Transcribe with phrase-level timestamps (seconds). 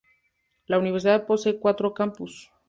[0.65, 2.49] La Universidad posee cuatro campus.